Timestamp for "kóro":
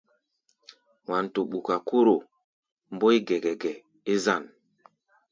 1.87-2.15